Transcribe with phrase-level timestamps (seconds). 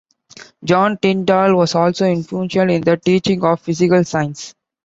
[0.63, 4.55] John Tyndall was also influential in the teaching of physical science.